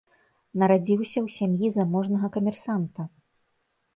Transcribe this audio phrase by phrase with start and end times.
[0.61, 3.01] Нарадзіўся ў сям'і заможнага камерсанта.